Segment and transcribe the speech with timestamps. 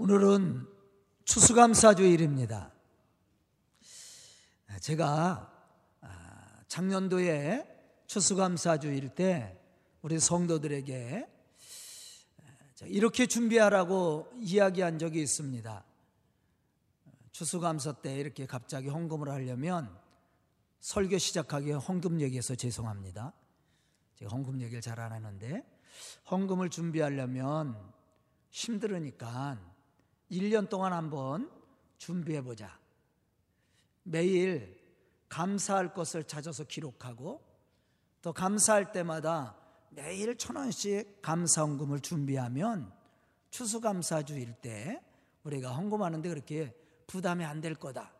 [0.00, 0.64] 오늘은
[1.24, 2.72] 추수감사주일입니다.
[4.80, 5.52] 제가
[6.00, 7.66] 아, 작년도에
[8.06, 9.60] 추수감사주일 때
[10.02, 11.26] 우리 성도들에게
[12.84, 15.84] 이렇게 준비하라고 이야기한 적이 있습니다.
[17.32, 19.98] 추수감사 때 이렇게 갑자기 헌금을 하려면
[20.78, 23.32] 설교 시작하기에 헌금 얘기해서 죄송합니다.
[24.14, 25.64] 제가 헌금 얘기를 잘 안 하는데
[26.30, 27.76] 헌금을 준비하려면
[28.50, 29.77] 힘들으니까
[30.30, 31.50] 1년 동안 한번
[31.96, 32.78] 준비해 보자.
[34.02, 34.78] 매일
[35.28, 37.42] 감사할 것을 찾아서 기록하고
[38.22, 39.56] 또 감사할 때마다
[39.90, 42.92] 매일 천 원씩 감사헌금을 준비하면
[43.50, 45.02] 추수감사주일 때
[45.42, 46.74] 우리가 헌금하는데 그렇게
[47.06, 48.12] 부담이 안 될 거다.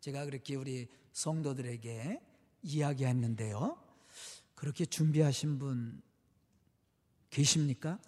[0.00, 2.20] 제가 그렇게 우리 성도들에게
[2.62, 3.82] 이야기했는데요.
[4.54, 6.02] 그렇게 준비하신 분
[7.30, 7.98] 계십니까?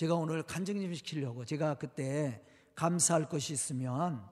[0.00, 2.42] 제가 오늘 간증 좀 시키려고 제가 그때
[2.74, 4.26] 감사할 것이 있으면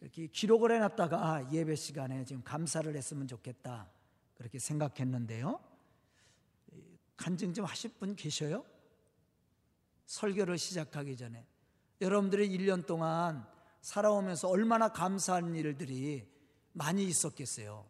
[0.00, 3.88] 이렇게 기록을 해놨다가 예배 시간에 지금 감사를 했으면 좋겠다
[4.34, 5.60] 그렇게 생각했는데요.
[7.16, 8.64] 간증 좀 하실 분 계셔요?
[10.06, 11.46] 설교를 시작하기 전에
[12.00, 13.46] 여러분들이 1년 동안
[13.82, 16.28] 살아오면서 얼마나 감사한 일들이
[16.72, 17.88] 많이 있었겠어요.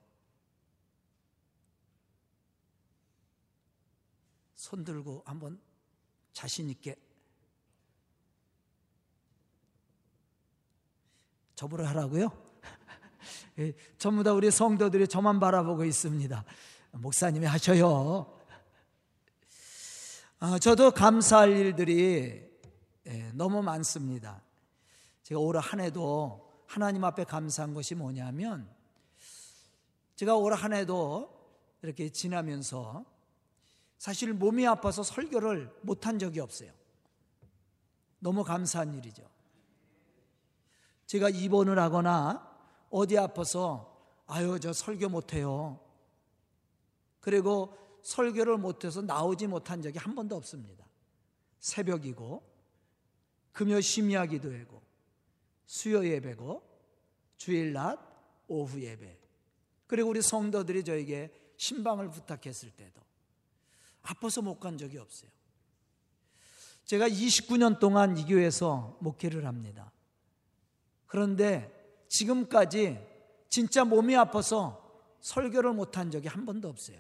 [4.55, 5.59] 손 들고 한번
[6.37, 6.95] 자신 있게
[11.55, 12.29] 저보러 하라고요?
[13.59, 16.45] 예, 전부 다 우리 성도들이 저만 바라보고 있습니다.
[16.93, 18.39] 목사님이 하셔요.
[20.39, 22.47] 아, 저도 감사할 일들이
[23.07, 24.43] 예, 너무 많습니다.
[25.23, 28.71] 제가 올 한 해도 하나님 앞에 감사한 것이 뭐냐면
[30.17, 31.35] 제가 올 한 해도
[31.81, 33.07] 이렇게 지나면서
[33.99, 36.73] 사실 몸이 아파서 설교를 못한 적이 없어요.
[38.19, 39.29] 너무 감사한 일이죠.
[41.07, 42.57] 제가 입원을 하거나
[42.91, 43.97] 어디 아파서
[44.27, 45.81] 아유 저 설교 못해요.
[47.21, 50.87] 그리고 설교를 못해서 나오지 못한 적이 한 번도 없습니다.
[51.59, 52.43] 새벽이고
[53.53, 54.83] 금요 심야 기도회고
[55.65, 56.63] 수요 예배고
[57.37, 57.99] 주일 낮
[58.49, 59.19] 오후 예배
[59.87, 63.01] 그리고 우리 성도들이 저에게 신방을 부탁했을 때도
[64.09, 65.31] 아파서 못 간 적이 없어요.
[66.85, 69.91] 제가 29년 동안 이 교회에서 목회를 합니다.
[71.07, 71.73] 그런데
[72.09, 73.01] 지금까지
[73.49, 74.83] 진짜 몸이 아파서
[75.21, 76.99] 설교를 못 한 적이 한 번도 없어요.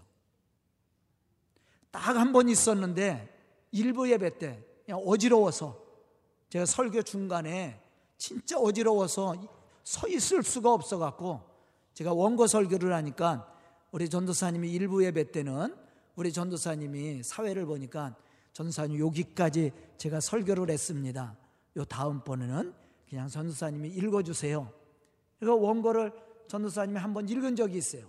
[1.92, 3.32] 딱 한 번 있었는데
[3.70, 5.80] 일부 예배 때 그냥 어지러워서
[6.50, 7.80] 제가 설교 중간에
[8.18, 9.34] 진짜 어지러워서
[9.84, 11.40] 서 있을 수가 없어 갖고
[11.94, 13.52] 제가 원고 설교를 하니까
[13.92, 15.74] 우리 전도사님이 일부 예배 때는
[16.16, 18.16] 우리 전도사님이 사회를 보니까
[18.52, 21.36] 전도사님 여기까지 제가 설교를 했습니다.
[21.76, 22.74] 요 다음번에는
[23.08, 24.72] 그냥 전도사님이 읽어주세요.
[25.38, 26.12] 그리고 원고를
[26.48, 28.08] 전도사님이 한 번 읽은 적이 있어요.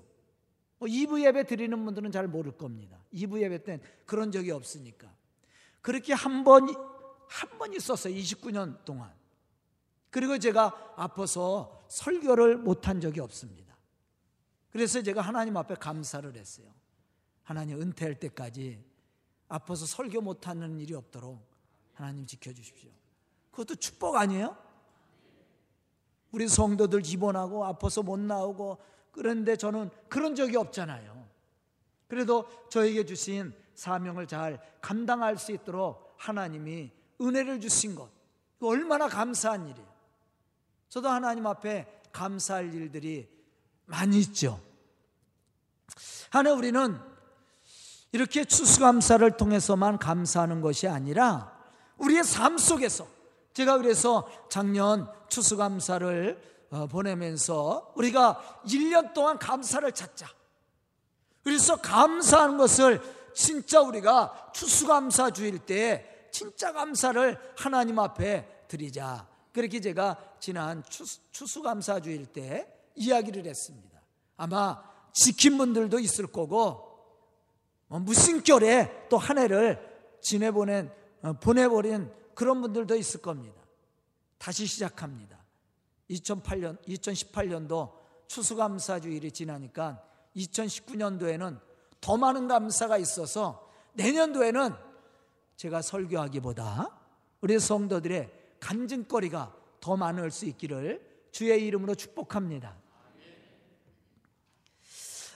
[0.79, 2.97] 뭐 2부 예배 드리는 분들은 잘 모를 겁니다.
[3.13, 5.11] 2부 예배 때는 그런 적이 없으니까.
[5.81, 6.67] 그렇게 한 번,
[7.27, 8.13] 한 번 있었어요.
[8.13, 9.11] 29년 동안.
[10.09, 13.75] 그리고 제가 아파서 설교를 못한 적이 없습니다.
[14.69, 16.67] 그래서 제가 하나님 앞에 감사를 했어요.
[17.47, 18.83] 하나님 은퇴할 때까지
[19.47, 21.41] 아파서 설교 못하는 일이 없도록
[21.93, 22.91] 하나님 지켜주십시오.
[23.51, 24.57] 그것도 축복 아니에요?
[26.33, 28.79] 우리 성도들 입원하고 아파서 못 나오고
[29.13, 31.25] 그런데 저는 그런 적이 없잖아요.
[32.09, 36.91] 그래도 저에게 주신 사명을 잘 감당할 수 있도록 하나님이
[37.21, 38.11] 은혜를 주신 것
[38.59, 39.87] 얼마나 감사한 일이에요.
[40.89, 43.29] 저도 하나님 앞에 감사할 일들이
[43.85, 44.61] 많이 있죠.
[46.29, 47.16] 하나 우리는
[48.11, 51.51] 이렇게 추수감사를 통해서만 감사하는 것이 아니라
[51.97, 53.07] 우리의 삶 속에서
[53.53, 60.27] 제가 그래서 작년 추수감사를 어, 보내면서 우리가 1년 동안 감사를 찾자.
[61.43, 63.01] 그래서 감사하는 것을
[63.33, 69.27] 진짜 우리가 추수감사 주일 때 진짜 감사를 하나님 앞에 드리자.
[69.53, 74.01] 그렇게 제가 지난 추수, 감사 주일 때 이야기를 했습니다.
[74.35, 74.83] 아마
[75.13, 76.86] 지킨 분들도 있을 거고 어,
[77.89, 79.79] 무심결에 또 한 해를
[80.21, 80.91] 지내보낸,
[81.21, 83.61] 어, 보내버린 그런 분들도 있을 겁니다.
[84.37, 85.37] 다시 시작합니다.
[86.09, 87.91] 2008년, 2018년도
[88.27, 90.03] 추수감사주일이 지나니까
[90.35, 91.59] 2019년도에는
[92.01, 94.75] 더 많은 감사가 있어서 내년도에는
[95.55, 96.91] 제가 설교하기보다
[97.41, 102.75] 우리 성도들의 간증거리가 더 많을 수 있기를 주의 이름으로 축복합니다.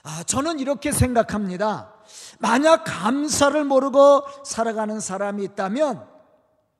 [0.04, 1.91] 아, 저는 이렇게 생각합니다.
[2.38, 6.08] 만약 감사를 모르고 살아가는 사람이 있다면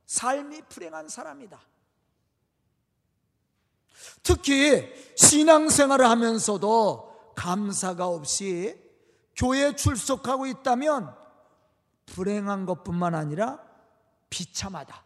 [0.07, 1.61] 삶이 불행한 사람이다.
[4.23, 8.81] 특히 신앙생활을 하면서도 감사가 없이
[9.37, 11.15] 교회에 출석하고 있다면
[12.07, 13.61] 불행한 것뿐만 아니라
[14.29, 15.03] 비참하다.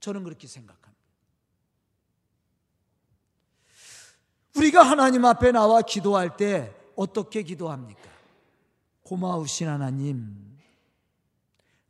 [0.00, 0.82] 저는 그렇게 생각합니다.
[4.56, 8.11] 우리가 하나님 앞에 나와 기도할 때 어떻게 기도합니까?
[9.02, 10.58] 고마우신 하나님,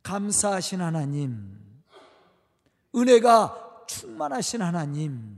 [0.01, 1.59] 감사하신 하나님,
[2.95, 5.37] 은혜가 충만하신 하나님,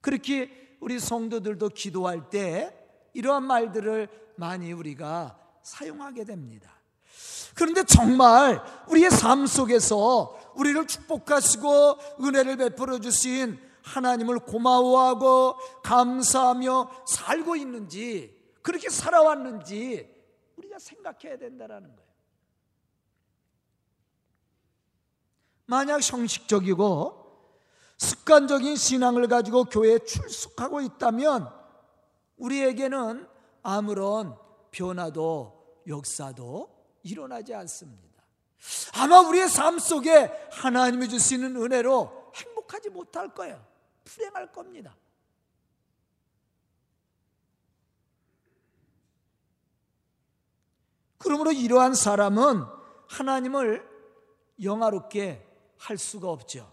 [0.00, 2.74] 그렇게 우리 성도들도 기도할 때
[3.12, 6.70] 이러한 말들을 많이 우리가 사용하게 됩니다.
[7.54, 18.36] 그런데 정말 우리의 삶 속에서 우리를 축복하시고 은혜를 베풀어 주신 하나님을 고마워하고 감사하며 살고 있는지
[18.62, 20.17] 그렇게 살아왔는지
[20.78, 22.08] 우리가 생각해야 된다라는 거예요.
[25.66, 27.26] 만약 형식적이고
[27.98, 31.52] 습관적인 신앙을 가지고 교회에 출석하고 있다면
[32.38, 33.28] 우리에게는
[33.62, 34.38] 아무런
[34.70, 36.70] 변화도 역사도
[37.02, 38.24] 일어나지 않습니다.
[38.94, 43.62] 아마 우리의 삶 속에 하나님이 주시는 은혜로 행복하지 못할 거예요.
[44.04, 44.96] 불행할 겁니다.
[51.18, 52.64] 그러므로 이러한 사람은
[53.08, 53.86] 하나님을
[54.62, 55.46] 영화롭게
[55.78, 56.72] 할 수가 없죠.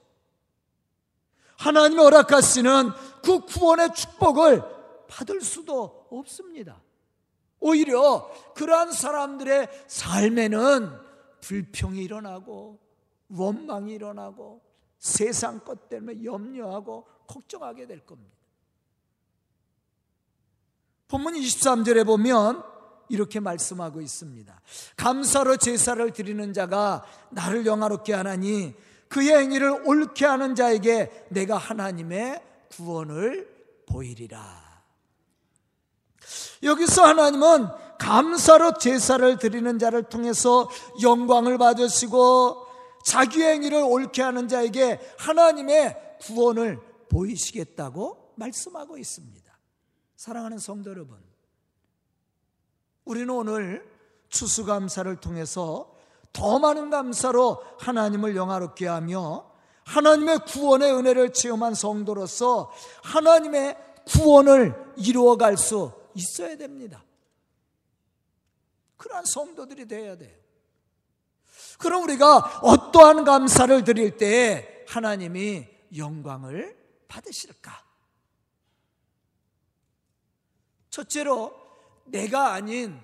[1.57, 2.89] 하나님이 허락하시는
[3.23, 4.61] 그 구원의 축복을
[5.07, 6.81] 받을 수도 없습니다.
[7.59, 10.91] 오히려 그러한 사람들의 삶에는
[11.41, 12.79] 불평이 일어나고
[13.29, 14.61] 원망이 일어나고
[14.99, 18.35] 세상 것 때문에 염려하고 걱정하게 될 겁니다.
[21.07, 22.63] 본문 23절에 보면
[23.09, 24.61] 이렇게 말씀하고 있습니다.
[24.97, 28.73] 감사로 제사를 드리는 자가 나를 영화롭게 하나니
[29.07, 32.41] 그의 행위를 옳게 하는 자에게 내가 하나님의
[32.71, 33.47] 구원을
[33.85, 34.65] 보이리라.
[36.63, 37.67] 여기서 하나님은
[37.99, 40.69] 감사로 제사를 드리는 자를 통해서
[41.01, 42.65] 영광을 받으시고
[43.03, 46.79] 자기 행위를 옳게 하는 자에게 하나님의 구원을
[47.09, 49.45] 보이시겠다고 말씀하고 있습니다.
[50.15, 51.17] 사랑하는 성도 여러분,
[53.05, 53.87] 우리는 오늘
[54.29, 55.95] 추수감사를 통해서
[56.33, 59.49] 더 많은 감사로 하나님을 영화롭게 하며
[59.85, 62.71] 하나님의 구원의 은혜를 체험한 성도로서
[63.03, 67.03] 하나님의 구원을 이루어갈 수 있어야 됩니다.
[68.97, 70.35] 그러한 성도들이 되어야 돼요.
[71.77, 76.75] 그럼 우리가 어떠한 감사를 드릴 때 하나님이 영광을
[77.07, 77.83] 받으실까?
[80.89, 81.64] 첫째로
[82.05, 82.99] 내가 아닌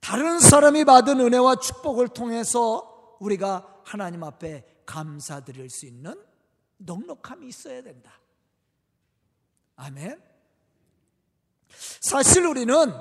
[0.00, 6.22] 다른 사람이 받은 은혜와 축복을 통해서 우리가 하나님 앞에 감사드릴 수 있는
[6.76, 8.12] 넉넉함이 있어야 된다.
[9.76, 10.20] 아멘.
[12.00, 12.92] 사실 우리는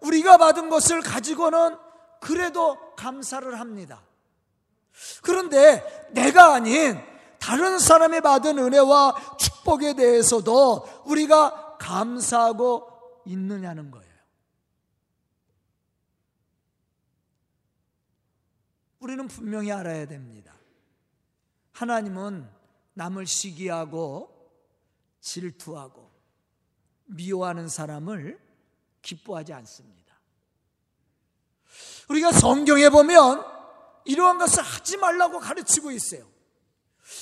[0.00, 1.76] 우리가 받은 것을 가지고는
[2.20, 4.02] 그래도 감사를 합니다.
[5.22, 7.00] 그런데 내가 아닌
[7.40, 12.88] 다른 사람이 받은 은혜와 축복에 대해서도 우리가 감사하고
[13.26, 14.11] 있느냐는 거예요.
[19.02, 20.54] 우리는 분명히 알아야 됩니다.
[21.72, 22.48] 하나님은
[22.94, 24.30] 남을 시기하고
[25.20, 26.08] 질투하고
[27.06, 28.40] 미워하는 사람을
[29.02, 30.14] 기뻐하지 않습니다.
[32.10, 33.44] 우리가 성경에 보면
[34.04, 36.24] 이러한 것을 하지 말라고 가르치고 있어요.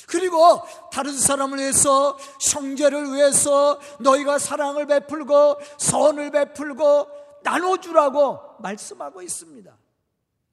[0.07, 0.61] 그리고
[0.91, 2.15] 다른 사람을 위해서
[2.53, 9.80] 형제를 위해서 너희가 사랑을 베풀고 선을 베풀고 나눠주라고 말씀하고 있습니다.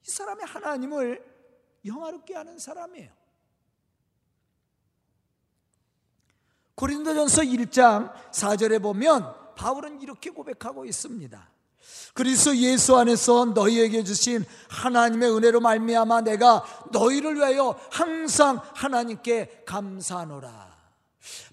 [0.08, 1.22] 이 사람이 하나님을
[1.84, 3.12] 영화롭게 하는 사람이에요.
[6.76, 11.50] 고린도전서 1장 4절에 보면 바울은 이렇게 고백하고 있습니다.
[12.14, 20.78] 그리스도 예수 안에서 너희에게 주신 하나님의 은혜로 말미암아 내가 너희를 위하여 항상 하나님께 감사하노라.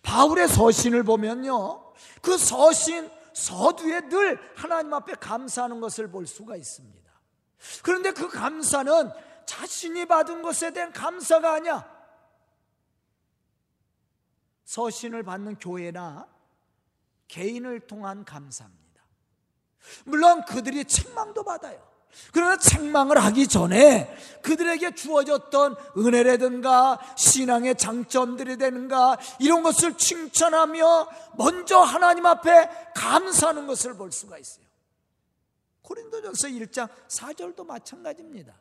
[0.01, 1.93] 바울의 서신을 보면요.
[2.21, 7.04] 그 서신 서두에 늘 하나님 앞에 감사하는 것을 볼 수가 있습니다.
[7.83, 9.11] 그런데 그 감사는
[9.45, 11.95] 자신이 받은 것에 대한 감사가 아니야.
[14.65, 16.27] 서신을 받는 교회나
[17.27, 19.03] 개인을 통한 감사입니다.
[20.05, 21.95] 물론 그들이 책망도 받아요.
[22.31, 32.25] 그러나 책망을 하기 전에 그들에게 주어졌던 은혜라든가 신앙의 장점들이 되는가 이런 것을 칭찬하며 먼저 하나님
[32.25, 34.64] 앞에 감사하는 것을 볼 수가 있어요.
[35.85, 38.59] 고린도전서 1장 4절도 마찬가지입니다.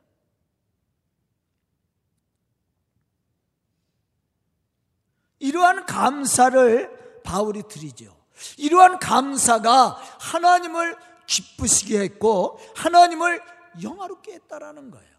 [5.38, 8.14] 이러한 감사를 바울이 드리죠.
[8.58, 9.90] 이러한 감사가
[10.20, 13.42] 하나님을 기쁘시게 했고 하나님을
[13.82, 15.14] 영화롭게 했다라는 거예요.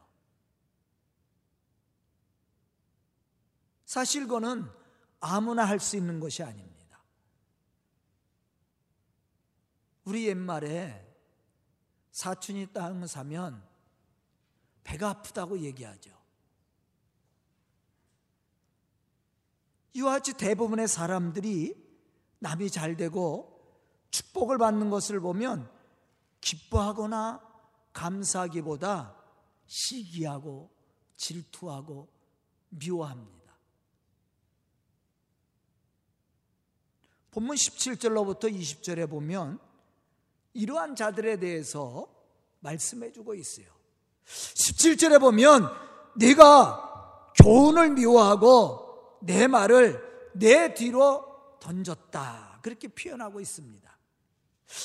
[3.85, 4.69] 사실 그는
[5.19, 7.01] 아무나 할 수 있는 것이 아닙니다.
[10.03, 11.04] 우리 옛말에
[12.15, 13.61] 사촌이 땅을 사면
[14.85, 16.11] 배가 아프다고 얘기하죠.
[19.91, 21.75] 이와 같이 대부분의 사람들이
[22.39, 23.51] 남이 잘 되고
[24.11, 25.69] 축복을 받는 것을 보면
[26.39, 27.41] 기뻐하거나
[27.91, 29.13] 감사하기보다
[29.65, 30.71] 시기하고
[31.17, 32.07] 질투하고
[32.69, 33.53] 미워합니다.
[37.31, 39.59] 본문 17절로부터 20절에 보면
[40.55, 42.07] 이러한 자들에 대해서
[42.61, 43.67] 말씀해 주고 있어요.
[44.25, 45.69] 17절에 보면
[46.15, 51.25] 내가 교훈을 미워하고 내 말을 내 뒤로
[51.59, 52.59] 던졌다.
[52.61, 53.85] 그렇게 표현하고 있습니다.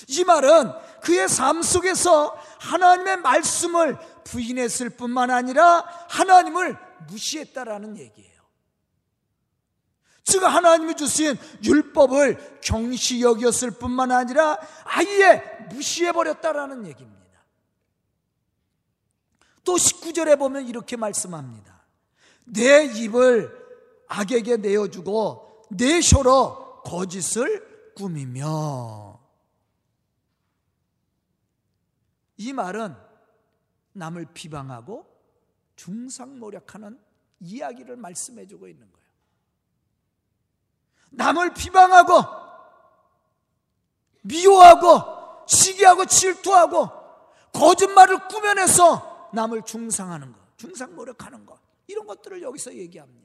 [0.08, 6.76] 이 말은 그의 삶 속에서 하나님의 말씀을 부인했을 뿐만 아니라 하나님을
[7.08, 8.29] 무시했다라는 얘기예요.
[10.24, 17.20] 즉 하나님이 주신 율법을 경시 여겼을 뿐만 아니라 아예 무시해 버렸다라는 얘기입니다.
[19.64, 21.84] 또 19절에 보면 이렇게 말씀합니다.
[22.44, 23.58] 내 입을
[24.08, 29.20] 악에게 내어주고 내 혀로 거짓을 꾸미며
[32.38, 32.96] 이 말은
[33.92, 35.06] 남을 비방하고
[35.76, 36.98] 중상모략하는
[37.40, 38.99] 이야기를 말씀해 주고 있는 거예요.
[41.10, 42.24] 남을 비방하고
[44.22, 46.88] 미워하고 시기하고 질투하고
[47.52, 53.20] 거짓말을 꾸며내서 남을 중상하는 것, 중상 모략하는 것 이런 것들을 여기서 얘기합니다.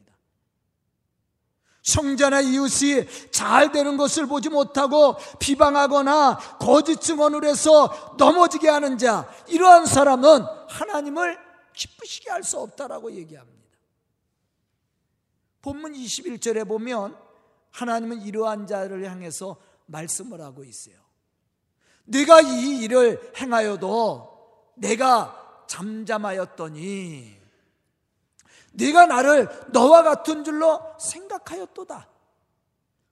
[1.84, 9.86] 성자나 이웃이 잘 되는 것을 보지 못하고 비방하거나 거짓 증언을 해서 넘어지게 하는 자, 이러한
[9.86, 11.38] 사람은 하나님을
[11.74, 13.56] 기쁘시게 할 수 없다라고 얘기합니다.
[15.62, 17.16] 본문 21절에 보면
[17.76, 20.96] 하나님은 이러한 자를 향해서 말씀을 하고 있어요.
[22.06, 27.38] 네가 이 일을 행하여도 내가 잠잠하였더니
[28.72, 32.08] 네가 나를 너와 같은 줄로 생각하였도다.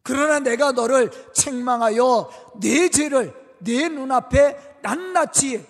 [0.01, 5.65] 그러나 내가 너를 책망하여 네 죄를 네 눈앞에 낱낱이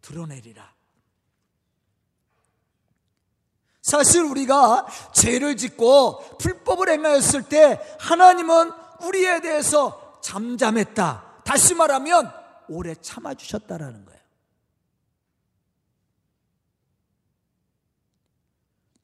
[0.00, 0.77] 드러내리라.
[3.88, 11.40] 사실 우리가 죄를 짓고 불법을 행하였을 때 하나님은 우리에 대해서 잠잠했다.
[11.42, 12.30] 다시 말하면
[12.68, 14.20] 오래 참아주셨다라는 거예요.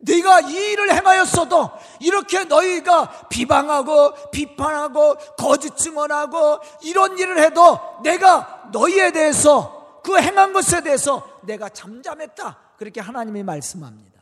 [0.00, 9.12] 네가 이 일을 행하였어도 이렇게 너희가 비방하고 비판하고 거짓 증언하고 이런 일을 해도 내가 너희에
[9.12, 12.58] 대해서 그 행한 것에 대해서 내가 잠잠했다.
[12.76, 14.13] 그렇게 하나님이 말씀합니다.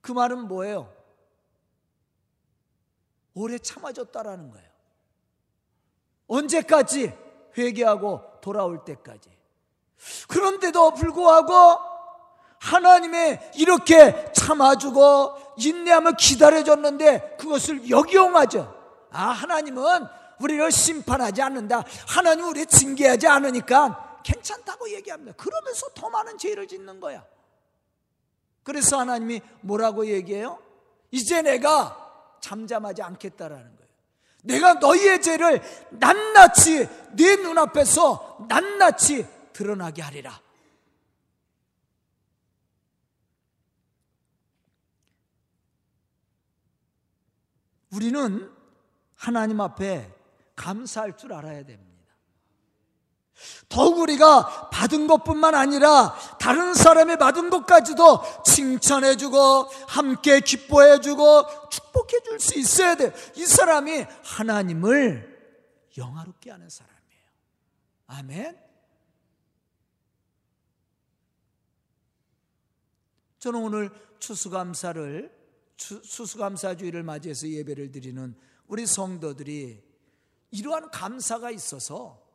[0.00, 0.92] 그 말은 뭐예요?
[3.34, 4.68] 오래 참아줬다라는 거예요.
[6.26, 7.12] 언제까지
[7.56, 9.30] 회개하고 돌아올 때까지.
[10.28, 11.52] 그런데도 불구하고
[12.60, 18.74] 하나님의 이렇게 참아주고 인내하며 기다려줬는데 그것을 역이용하죠.
[19.10, 20.06] 아, 하나님은
[20.40, 21.84] 우리를 심판하지 않는다.
[22.06, 25.36] 하나님 우리 징계하지 않으니까 괜찮다고 얘기합니다.
[25.36, 27.24] 그러면서 더 많은 죄를 짓는 거야.
[28.68, 30.62] 그래서 하나님이 뭐라고 얘기해요?
[31.10, 33.92] 이제 내가 잠잠하지 않겠다라는 거예요.
[34.42, 40.38] 내가 너희의 죄를 낱낱이 네 눈앞에서 낱낱이 드러나게 하리라.
[47.90, 48.54] 우리는
[49.14, 50.12] 하나님 앞에
[50.56, 51.97] 감사할 줄 알아야 됩니다.
[53.68, 59.38] 더욱 우리가 받은 것뿐만 아니라 다른 사람이 받은 것까지도 칭찬해주고
[59.88, 63.12] 함께 기뻐해주고 축복해줄 수 있어야 돼.
[63.36, 65.38] 이 사람이 하나님을
[65.96, 66.98] 영화롭게 하는 사람이에요.
[68.06, 68.58] 아멘.
[73.38, 75.38] 저는 오늘 추수감사를
[75.76, 78.34] 수수감사주의를 맞이해서 예배를 드리는
[78.66, 79.82] 우리 성도들이
[80.50, 82.27] 이러한 감사가 있어서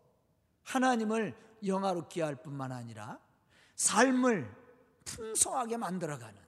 [0.64, 3.20] 하나님을 영화롭게 할 뿐만 아니라
[3.76, 4.50] 삶을
[5.06, 6.42] 풍성하게 만들어가는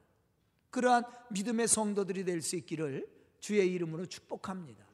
[0.72, 3.08] 그러한 믿음의 성도들이 될 수 있기를
[3.40, 4.86] 주의 이름으로 축복합니다.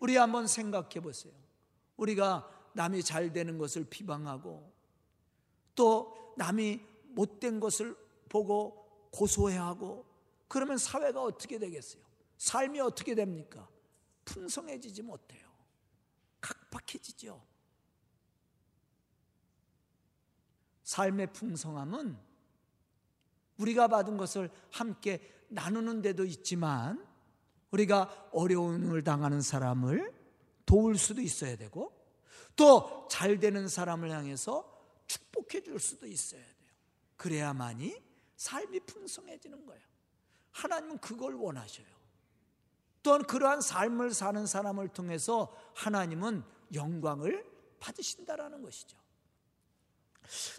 [0.00, 1.32] 우리 한번 생각해 보세요.
[1.96, 4.72] 우리가 남이 잘 되는 것을 비방하고
[5.74, 7.96] 또 남이 못된 것을
[8.28, 10.04] 보고 고소해하고
[10.48, 12.02] 그러면 사회가 어떻게 되겠어요?
[12.38, 13.68] 삶이 어떻게 됩니까?
[14.24, 15.48] 풍성해지지 못해요.
[16.40, 17.40] 각박해지죠.
[20.90, 22.18] 삶의 풍성함은
[23.58, 27.06] 우리가 받은 것을 함께 나누는 데도 있지만
[27.70, 30.12] 우리가 어려움을 당하는 사람을
[30.66, 31.96] 도울 수도 있어야 되고
[32.56, 34.68] 또 잘 되는 사람을 향해서
[35.06, 36.70] 축복해 줄 수도 있어야 돼요.
[37.16, 38.02] 그래야만이
[38.36, 39.82] 삶이 풍성해지는 거예요.
[40.50, 41.86] 하나님은 그걸 원하셔요.
[43.04, 46.42] 또한 그러한 삶을 사는 사람을 통해서 하나님은
[46.74, 48.99] 영광을 받으신다라는 것이죠.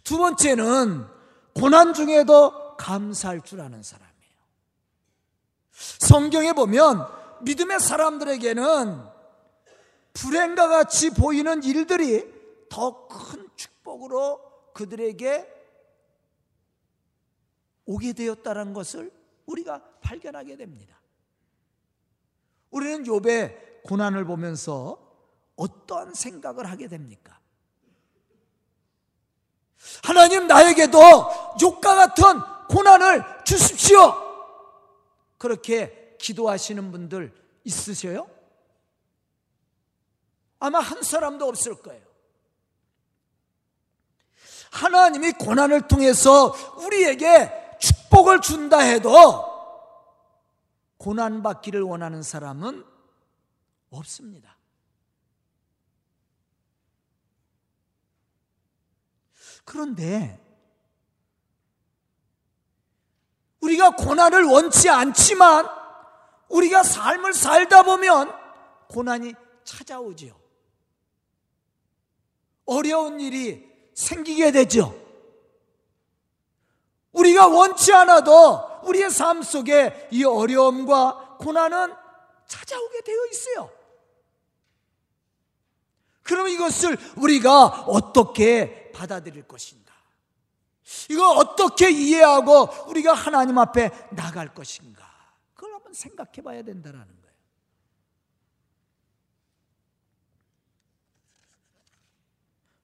[0.03, 1.05] 두 번째는
[1.53, 4.11] 고난 중에도 감사할 줄 아는 사람이에요.
[5.99, 7.07] 성경에 보면
[7.43, 9.03] 믿음의 사람들에게는
[10.13, 14.39] 불행과 같이 보이는 일들이 더 큰 축복으로
[14.73, 15.61] 그들에게
[17.85, 19.11] 오게 되었다는 것을
[19.45, 21.01] 우리가 발견하게 됩니다.
[22.69, 24.97] 우리는 욥의 고난을 보면서
[25.57, 27.40] 어떠한 생각을 하게 됩니까?
[30.03, 30.99] 하나님 나에게도
[31.61, 32.23] 욕과 같은
[32.69, 34.15] 고난을 주십시오.
[35.37, 37.33] 그렇게 기도하시는 분들
[37.63, 38.27] 있으세요?
[40.59, 42.05] 아마 한 사람도 없을 거예요.
[44.71, 49.49] 하나님이 고난을 통해서 우리에게 축복을 준다 해도
[50.97, 52.85] 고난받기를 원하는 사람은
[53.89, 54.55] 없습니다.
[59.63, 60.39] 그런데
[63.61, 65.67] 우리가 고난을 원치 않지만
[66.49, 68.33] 우리가 삶을 살다 보면
[68.89, 70.35] 고난이 찾아오지요.
[72.65, 74.97] 어려운 일이 생기게 되죠.
[77.11, 81.93] 우리가 원치 않아도 우리의 삶 속에 이 어려움과 고난은
[82.47, 83.69] 찾아오게 되어 있어요.
[86.23, 89.93] 그럼 이것을 우리가 어떻게 받아들일 것인가?
[91.09, 95.09] 이거 어떻게 이해하고 우리가 하나님 앞에 나갈 것인가?
[95.53, 97.21] 그걸 한번 생각해 봐야 된다는 거예요.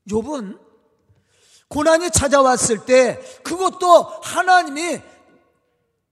[0.08, 0.68] 욥은
[1.68, 5.02] 고난이 찾아왔을 때 그것도 하나님이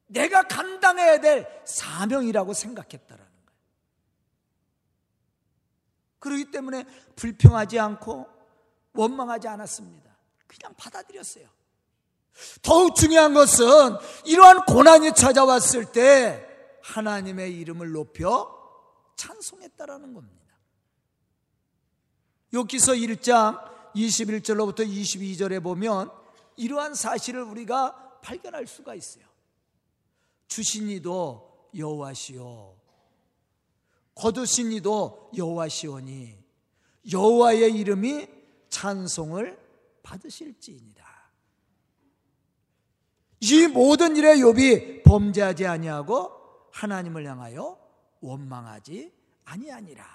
[0.08, 3.60] 내가 감당해야 될 사명이라고 생각했다라는 거예요.
[6.19, 6.84] 그러기 때문에
[7.15, 8.35] 불평하지 않고
[8.95, 10.15] 원망하지 않았습니다.
[10.47, 11.47] 그냥 받아들였어요.
[12.62, 13.65] 더욱 중요한 것은
[14.25, 16.45] 이러한 고난이 찾아왔을 때
[16.84, 18.53] 하나님의 이름을 높여
[19.15, 20.36] 찬송했다라는 겁니다.
[22.53, 23.60] 여기서 1장
[23.95, 26.12] 21절로부터 22절에 보면
[26.58, 29.25] 이러한 사실을 우리가 발견할 수가 있어요.
[30.47, 32.75] 주신 이도 여호와시오.
[34.15, 36.38] 거두신 이도 여호와시오니
[37.12, 38.27] 여호와의 이름이
[38.75, 39.57] 찬송을
[40.03, 41.05] 받으실지이니라.
[43.39, 46.31] 이 모든 일에 욥이 범죄하지 아니하고
[46.73, 47.77] 하나님을 향하여
[48.19, 49.13] 원망하지
[49.45, 50.05] 아니하니라.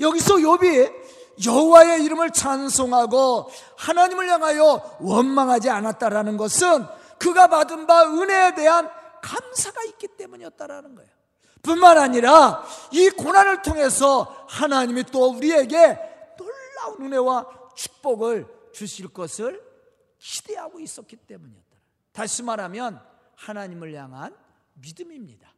[0.00, 6.86] 여기서 욥이 여호와의 이름을 찬송하고 하나님을 향하여 원망하지 않았다라는 것은
[7.18, 11.10] 그가 받은 바 은혜에 대한 감사가 있기 때문이었다라는 거예요.
[11.62, 16.11] 뿐만 아니라 이 고난을 통해서 하나님이 또 우리에게
[16.82, 19.62] 놀라운 은혜와 축복을 주실 것을
[20.18, 21.78] 기대하고 있었기 때문이었다.
[22.12, 23.02] 다시 말하면
[23.36, 24.36] 하나님을 향한
[24.74, 25.52] 믿음입니다.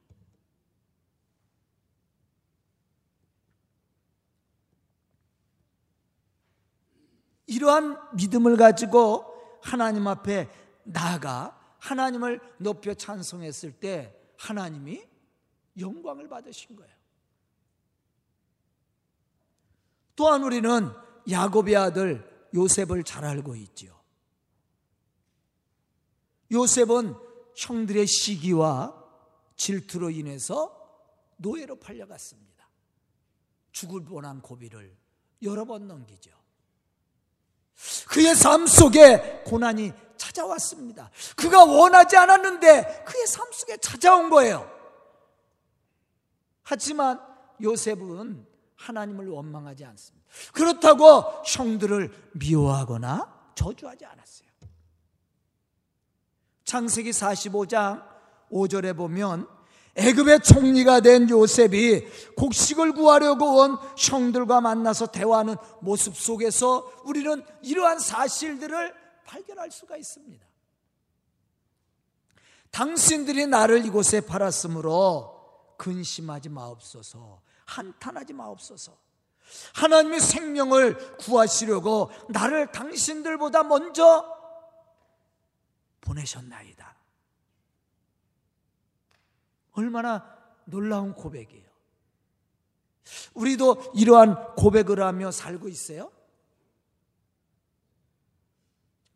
[7.46, 10.48] 이러한 믿음을 가지고 하나님 앞에
[10.84, 15.06] 나아가 하나님을 높여 찬송했을 때 하나님이
[15.78, 16.94] 영광을 받으신 거예요.
[20.16, 20.90] 또한 우리는
[21.30, 23.98] 야곱의 아들 요셉을 잘 알고 있지요.
[26.52, 27.14] 요셉은
[27.56, 29.02] 형들의 시기와
[29.56, 30.80] 질투로 인해서
[31.36, 32.68] 노예로 팔려갔습니다.
[33.72, 34.96] 죽을 뻔한 고비를
[35.42, 36.30] 여러 번 넘기죠.
[38.08, 41.10] 그의 삶 속에 고난이 찾아왔습니다.
[41.36, 44.70] 그가 원하지 않았는데 그의 삶 속에 찾아온 거예요.
[46.62, 47.20] 하지만
[47.60, 48.46] 요셉은
[48.84, 50.26] 하나님을 원망하지 않습니다.
[50.52, 54.48] 그렇다고 형들을 미워하거나 저주하지 않았어요.
[56.64, 58.04] 창세기 45장
[58.50, 59.48] 5절에 보면
[59.96, 62.04] 애굽의 총리가 된 요셉이
[62.36, 68.94] 곡식을 구하려고 온 형들과 만나서 대화하는 모습 속에서 우리는 이러한 사실들을
[69.24, 70.44] 발견할 수가 있습니다.
[72.72, 75.33] 당신들이 나를 이곳에 팔았으므로
[75.84, 77.42] 근심하지 마옵소서.
[77.66, 78.96] 한탄하지 마옵소서.
[79.74, 84.24] 하나님의 생명을 구하시려고 나를 당신들보다 먼저
[86.00, 86.96] 보내셨나이다.
[89.72, 90.26] 얼마나
[90.64, 91.68] 놀라운 고백이에요.
[93.34, 96.10] 우리도 이러한 고백을 하며 살고 있어요?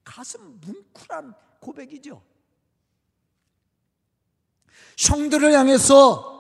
[0.04, 2.22] 가슴 뭉클한 고백이죠.
[4.98, 6.38] 형들을 향해서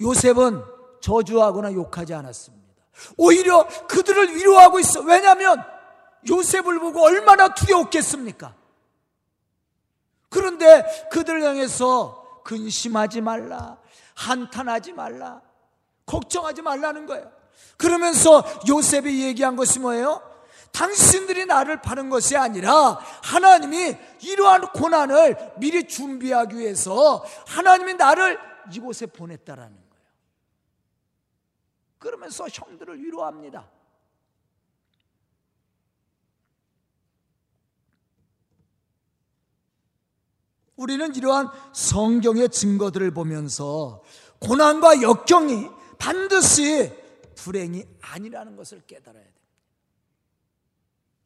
[0.00, 0.62] 요셉은
[1.00, 2.62] 저주하거나 욕하지 않았습니다.
[3.16, 5.00] 오히려 그들을 위로하고 있어.
[5.00, 5.62] 왜냐하면
[6.28, 8.54] 요셉을 보고 얼마나 두려웠겠습니까?
[10.28, 13.78] 그런데 그들을 향해서 근심하지 말라,
[14.14, 15.40] 한탄하지 말라,
[16.06, 17.30] 걱정하지 말라는 거예요.
[17.76, 20.22] 그러면서 요셉이 얘기한 것이 뭐예요?
[20.72, 28.38] 당신들이 나를 파는 것이 아니라 하나님이 이러한 고난을 미리 준비하기 위해서 하나님이 나를
[28.72, 30.04] 이곳에 보냈다라는 거예요.
[31.98, 33.70] 그러면서 형들을 위로합니다.
[40.76, 44.02] 우리는 이러한 성경의 증거들을 보면서
[44.40, 46.92] 고난과 역경이 반드시
[47.36, 49.42] 불행이 아니라는 것을 깨달아야 됩니다.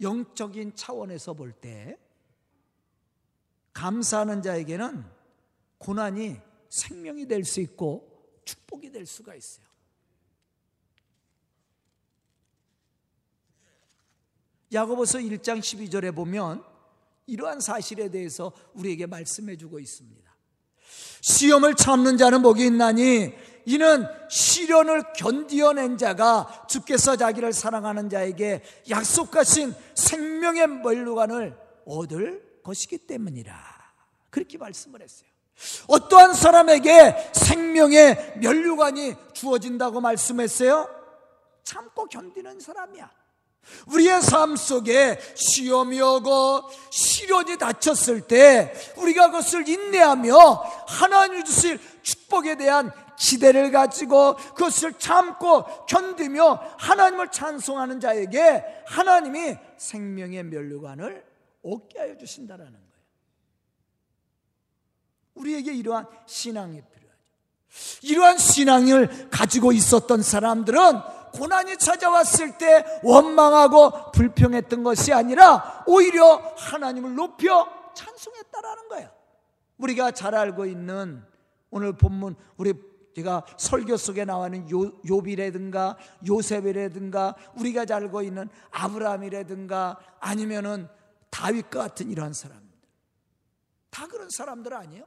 [0.03, 1.99] 영적인 차원에서 볼 때
[3.73, 5.05] 감사하는 자에게는
[5.79, 9.67] 고난이 생명이 될 수 있고 축복이 될 수가 있어요.
[14.73, 16.65] 야고보서 1장 12절에 보면
[17.27, 20.27] 이러한 사실에 대해서 우리에게 말씀해 주고 있습니다.
[21.21, 23.33] 시험을 참는 자는 복이 있나니
[23.67, 33.55] 이는 시련을 견디어낸 자가 주께서 자기를 사랑하는 자에게 약속하신 생명의 멸류관을 얻을 것이기 때문이라.
[34.31, 35.29] 그렇게 말씀을 했어요.
[35.89, 40.89] 어떠한 사람에게 생명의 멸류관이 주어진다고 말씀했어요?
[41.65, 43.11] 참고 견디는 사람이야.
[43.89, 50.37] 우리의 삶 속에 시험이 오고 시련이 닥쳤을 때 우리가 그것을 인내하며
[50.87, 61.25] 하나님 주실 축복에 대한 기대를 가지고 그것을 참고 견디며 하나님을 찬송하는 자에게 하나님이 생명의 면류관을
[61.65, 62.96] 얻게 하여 주신다라는 거예요.
[65.37, 67.21] 우리에게 이러한 신앙이 필요하죠.
[68.03, 71.01] 이러한 신앙을 가지고 있었던 사람들은
[71.35, 79.11] 고난이 찾아왔을 때 원망하고 불평했던 것이 아니라 오히려 하나님을 높여 찬송했다라는 거예요.
[79.79, 81.23] 우리가 잘 알고 있는
[81.71, 82.73] 오늘 본문 우리
[83.15, 85.97] 제가 설교 속에 나와는 요, 요비라든가
[86.27, 90.89] 요셉이라든가 우리가 잘 알고 있는 아브라함이라든가 아니면은
[91.31, 92.67] 다윗과 같은 이러한 사람들
[93.89, 95.07] 다 그런 사람들 아니에요?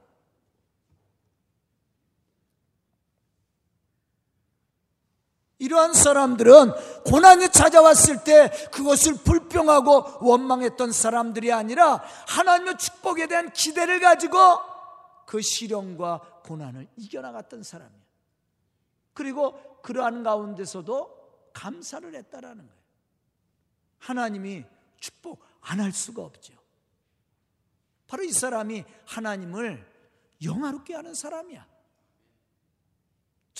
[5.60, 6.72] 이러한 사람들은
[7.04, 14.38] 고난이 찾아왔을 때 그것을 불평하고 원망했던 사람들이 아니라 하나님의 축복에 대한 기대를 가지고
[15.26, 18.00] 그 시련과 고난을 이겨나갔던 사람이에요.
[19.12, 22.80] 그리고 그러한 가운데서도 감사를 했다라는 거예요.
[23.98, 24.64] 하나님이
[24.98, 26.54] 축복 안 할 수가 없죠.
[28.06, 29.86] 바로 이 사람이 하나님을
[30.42, 31.66] 영화롭게 하는 사람이야.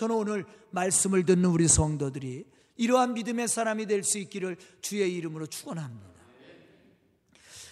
[0.00, 2.46] 저는 오늘 말씀을 듣는 우리 성도들이
[2.78, 6.08] 이러한 믿음의 사람이 될 수 있기를 주의 이름으로 축원합니다.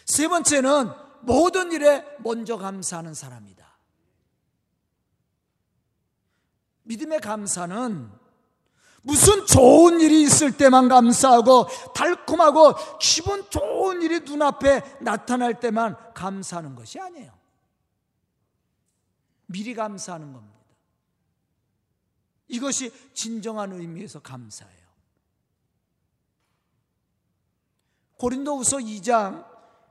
[0.05, 0.91] 세 번째는
[1.23, 3.67] 모든 일에 먼저 감사하는 사람이다.
[6.83, 8.11] 믿음의 감사는
[9.01, 17.01] 무슨 좋은 일이 있을 때만 감사하고 달콤하고 기분 좋은 일이 눈앞에 나타날 때만 감사하는 것이
[17.01, 17.33] 아니에요.
[19.47, 20.58] 미리 감사하는 겁니다.
[22.49, 24.89] 이것이 진정한 의미에서 감사예요.
[28.17, 29.47] 고린도후서 2장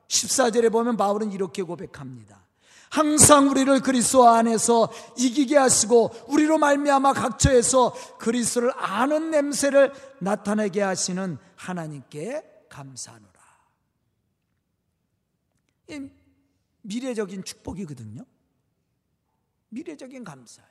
[0.07, 2.45] 14절에 보면 바울은 이렇게 고백합니다.
[2.89, 12.65] 항상 우리를 그리스도 안에서 이기게 하시고 우리로 말미암아 각처에서 그리스도를 아는 냄새를 나타내게 하시는 하나님께
[12.69, 13.37] 감사하노라.
[16.81, 18.25] 미래적인 축복이거든요.
[19.69, 20.66] 미래적인 감사예요.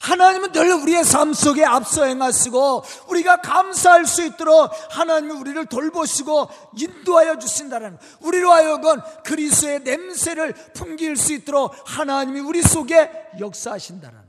[0.00, 7.38] 하나님은 늘 우리의 삶 속에 앞서 행하시고 우리가 감사할 수 있도록 하나님이 우리를 돌보시고 인도하여
[7.38, 14.28] 주신다는 우리로 하여금 그리스의 냄새를 풍길 수 있도록 하나님이 우리 속에 역사하신다는 거예요.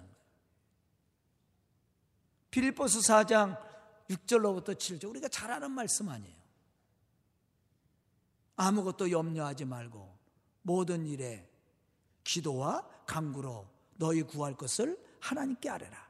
[2.52, 3.58] 빌립보스 4장
[4.10, 6.40] 6절로부터 7절 우리가 잘 아는 말씀 아니에요.
[8.56, 10.18] 아무것도 염려하지 말고
[10.64, 11.48] 모든 일에
[12.24, 16.10] 기도와 간구로 너희 구할 것을 하나님께 아뢰라.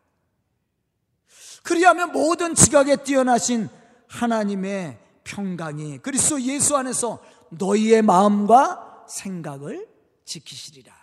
[1.63, 3.69] 그리하면 모든 지각에 뛰어나신
[4.08, 9.88] 하나님의 평강이 그리스도 예수 안에서 너희의 마음과 생각을
[10.26, 10.98] 지키시리라.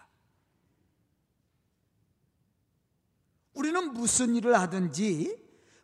[3.55, 5.37] 우리는 무슨 일을 하든지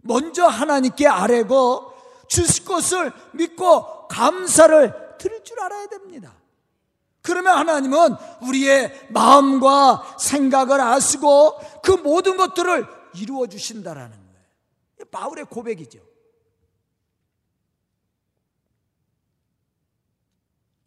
[0.03, 1.93] 먼저 하나님께 아뢰고
[2.29, 6.42] 주실 것을 믿고 감사를 드릴 줄 알아야 됩니다.
[7.23, 15.11] 그러면 하나님은 우리의 마음과 생각을 아시고 그 모든 것들을 이루어 주신다라는 거예요.
[15.11, 16.01] 바울의 고백이죠.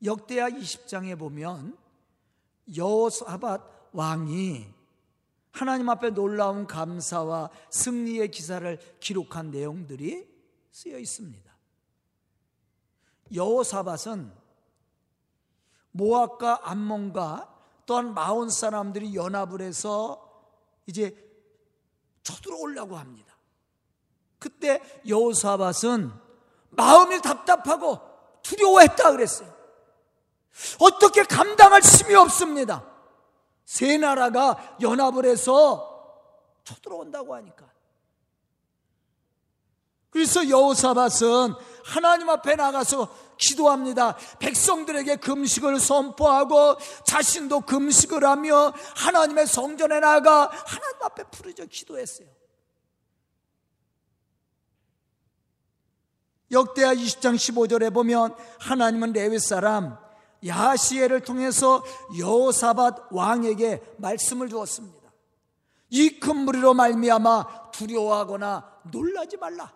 [0.04, 1.78] 역대하 20장에 보면
[2.76, 4.76] 여호사밧 왕이
[5.52, 10.28] 하나님 앞에 놀라운 감사와 승리의 기사를 기록한 내용들이
[10.72, 11.56] 쓰여 있습니다.
[13.34, 14.45] 여호사밧은
[15.96, 17.54] 모압과 암몬과
[17.86, 20.22] 또한 마온 사람들이 연합을 해서
[20.88, 21.16] 이제
[22.22, 23.34] 쳐들어오려고 합니다.
[24.38, 26.12] 그때 여호사밧은
[26.72, 28.00] 마음이 답답하고
[28.42, 29.54] 두려워했다 그랬어요.
[30.80, 32.86] 어떻게 감당할 힘이 없습니다.
[33.64, 35.92] 세 나라가 연합을 해서
[36.64, 37.66] 쳐들어온다고 하니까.
[40.10, 41.56] 그래서 여호사밧은
[41.86, 44.18] 하나님 앞에 나가서 기도합니다.
[44.40, 52.28] 백성들에게 금식을 선포하고 자신도 금식을 하며 하나님의 성전에 나가 하나님 앞에 부르짖어 기도했어요.
[56.52, 59.98] 역대하 20장 15절에 보면 하나님은 레위 사람
[60.46, 61.84] 야시엘을 통해서
[62.18, 64.96] 여호사밧 왕에게 말씀을 주었습니다.
[65.90, 69.72] 이 큰 무리로 말미암아 두려워하거나 놀라지 말라.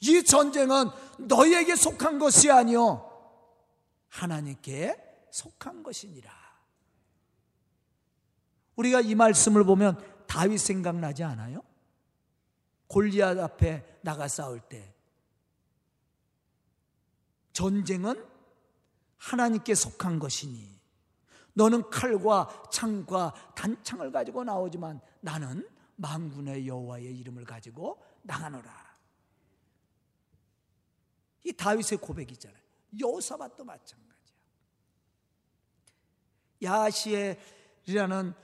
[0.00, 3.06] 이 전쟁은 너희에게 속한 것이 아니요
[4.08, 4.96] 하나님께
[5.30, 6.30] 속한 것이니라.
[8.76, 11.62] 우리가 이 말씀을 보면 다윗 생각나지 않아요?
[12.88, 14.94] 골리앗 앞에 나가 싸울 때
[17.52, 18.26] 전쟁은
[19.18, 20.80] 하나님께 속한 것이니
[21.52, 28.89] 너는 칼과 창과 단창을 가지고 나오지만 나는 만군의 여호와의 이름을 가지고 나가노라.
[31.44, 32.60] 이 다윗의 고백이잖아요.
[32.98, 34.10] 여호사밧도 마찬가지야.
[36.62, 38.34] 야시엘이라는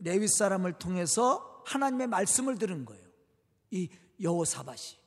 [0.00, 3.06] 레위 사람을 통해서 하나님의 말씀을 들은 거예요.
[3.70, 3.88] 이
[4.20, 4.98] 여호사밧이.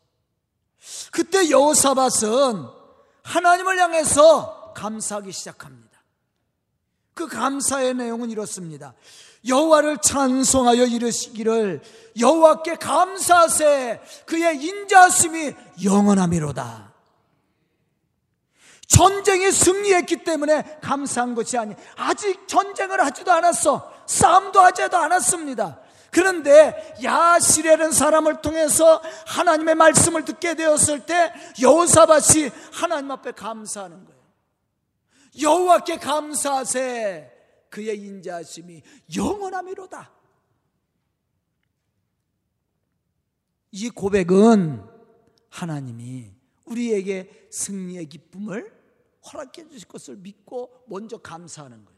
[1.12, 2.68] 그때 여호사밧은
[3.24, 5.86] 하나님을 향해서 감사하기 시작합니다.
[7.14, 8.94] 그 감사의 내용은 이렇습니다.
[9.48, 11.82] 여호와를 찬송하여 이르시기를
[12.20, 16.95] 여호와께 감사하세 그의 인자심이 영원함이로다.
[18.88, 23.92] 전쟁이 승리했기 때문에 감사한 것이 아니 아직 전쟁을 하지도 않았어.
[24.08, 25.82] 싸움도 하지도 않았습니다.
[26.12, 34.22] 그런데 야시레는 사람을 통해서 하나님의 말씀을 듣게 되었을 때 여호사밭이 하나님 앞에 감사하는 거예요.
[35.42, 37.32] 여호와께 감사하세
[37.70, 38.82] 그의 인자심이
[39.16, 40.12] 영원함이로다.
[43.72, 44.86] 이 고백은
[45.50, 48.75] 하나님이 우리에게 승리의 기쁨을
[49.32, 51.96] 허락해 주실 것을 믿고 먼저 감사하는 거예요.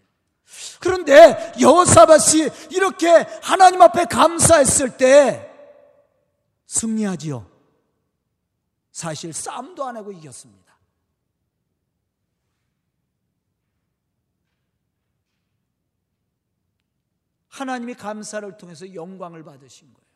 [0.79, 3.09] 그런데 여호사밧이 이렇게
[3.41, 5.51] 하나님 앞에 감사했을 때
[6.67, 7.49] 승리하지요.
[8.91, 10.67] 사실 싸움도 안 하고 이겼습니다.
[17.49, 20.07] 하나님이 감사를 통해서 영광을 받으신 거예요.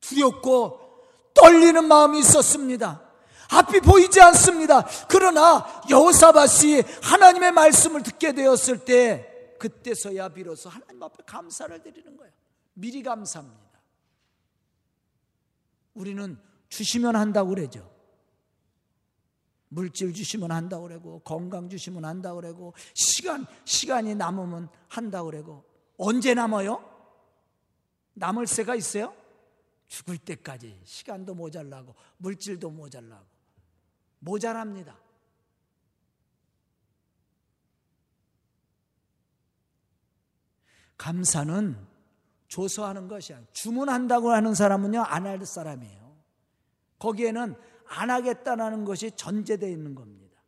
[0.00, 0.80] 두렵고
[1.34, 3.03] 떨리는 마음이 있었습니다.
[3.50, 4.86] 앞이 보이지 않습니다.
[5.08, 12.32] 그러나 여호사밧이 하나님의 말씀을 듣게 되었을 때 그때서야 비로소 하나님 앞에 감사를 드리는 거예요.
[12.74, 13.80] 미리 감사합니다.
[15.94, 17.90] 우리는 주시면 한다고 그러죠.
[19.68, 25.64] 물질 주시면 한다고 그러고 건강 주시면 한다고 그러고 시간 시간이 남으면 한다고 그러고
[25.96, 26.82] 언제 남아요?
[28.14, 29.14] 남을 새가 있어요?
[29.88, 33.33] 죽을 때까지 시간도 모자라고 물질도 모자라고
[34.24, 34.98] 모자랍니다.
[40.96, 41.76] 감사는
[42.48, 43.42] 조서하는 것이야.
[43.52, 46.16] 주문한다고 하는 사람은요, 안 할 사람이에요.
[46.98, 47.54] 거기에는
[47.86, 50.40] 안 하겠다는 것이 전제되어 있는 겁니다.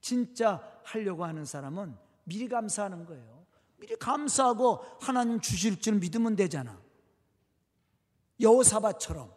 [0.00, 3.46] 진짜 하려고 하는 사람은 미리 감사하는 거예요.
[3.78, 6.80] 미리 감사하고 하나님 주실 줄 믿으면 되잖아.
[8.40, 9.35] 여호사바처럼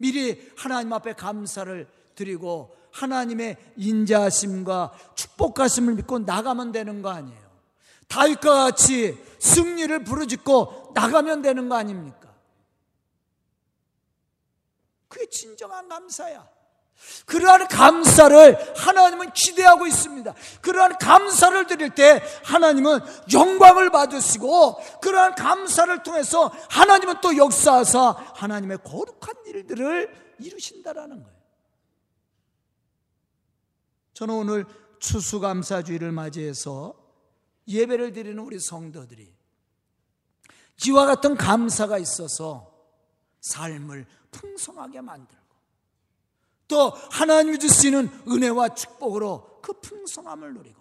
[0.00, 7.50] 미리 하나님 앞에 감사를 드리고 하나님의 인자하심과 축복하심을 믿고 나가면 되는 거 아니에요.
[8.08, 12.34] 다윗과 같이 승리를 부르짖고 나가면 되는 거 아닙니까?
[15.06, 16.48] 그게 진정한 감사야.
[17.26, 20.34] 그러한 감사를 하나님은 기대하고 있습니다.
[20.60, 23.00] 그러한 감사를 드릴 때 하나님은
[23.32, 31.40] 영광을 받으시고 그러한 감사를 통해서 하나님은 또 역사하사 하나님의 거룩한 일들을 이루신다라는 거예요.
[34.14, 34.66] 저는 오늘
[34.98, 36.94] 추수감사주의를 맞이해서
[37.66, 39.32] 예배를 드리는 우리 성도들이
[40.86, 42.70] 이와 같은 감사가 있어서
[43.40, 45.39] 삶을 풍성하게 만들고
[46.70, 50.80] 또 하나님이 주시는 은혜와 축복으로 그 풍성함을 누리고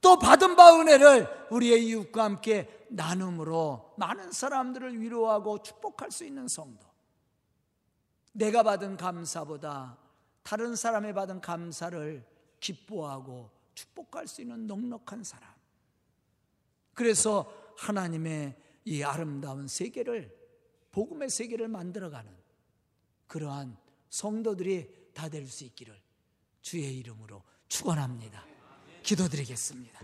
[0.00, 6.86] 또 받은 바 은혜를 우리의 이웃과 함께 나눔으로 많은 사람들을 위로하고 축복할 수 있는 성도.
[8.32, 9.98] 내가 받은 감사보다
[10.44, 12.24] 다른 사람의 받은 감사를
[12.60, 15.50] 기뻐하고 축복할 수 있는 넉넉한 사람.
[16.94, 20.32] 그래서 하나님의 이 아름다운 세계를
[20.92, 22.30] 복음의 세계를 만들어가는
[23.26, 23.76] 그러한
[24.08, 25.94] 성도들이 다 될 수 있기를
[26.60, 28.44] 주의 이름으로 축원합니다.
[29.02, 30.00] 기도드리겠습니다.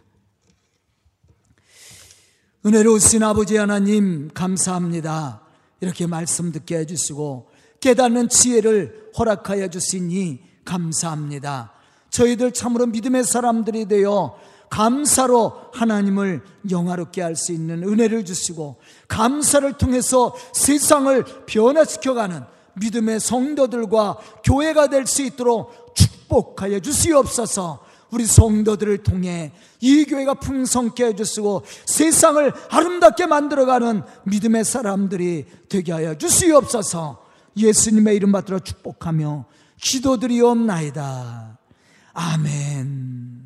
[2.64, 5.42] 은혜로우신 아버지 하나님 감사합니다.
[5.80, 11.72] 이렇게 말씀 듣게 해주시고 깨닫는 지혜를 허락하여 주시니 감사합니다.
[12.10, 14.38] 저희들 참으로 믿음의 사람들이 되어
[14.70, 24.88] 감사로 하나님을 영화롭게 할 수 있는 은혜를 주시고 감사를 통해서 세상을 변화시켜가는 믿음의 성도들과 교회가
[24.88, 27.84] 될 수 있도록 축복하여 주시옵소서.
[28.10, 37.22] 우리 성도들을 통해 이 교회가 풍성케 해주시고 세상을 아름답게 만들어가는 믿음의 사람들이 되게 하여 주시옵소서.
[37.56, 39.46] 예수님의 이름 받들어 축복하며
[39.80, 41.58] 기도드리옵나이다.
[42.12, 43.41] 아멘.